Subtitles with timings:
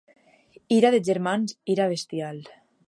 [0.77, 2.43] Ira de germans, ira bestial.